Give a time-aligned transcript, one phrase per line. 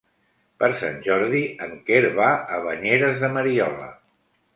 [0.61, 3.91] Per Sant Jordi en Quer va a Banyeres de Mariola.